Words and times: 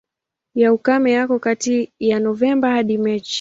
Ya 0.55 0.73
ukame 0.73 1.11
yako 1.11 1.39
kati 1.39 1.91
ya 1.99 2.19
Novemba 2.19 2.71
hadi 2.71 2.97
Machi. 2.97 3.29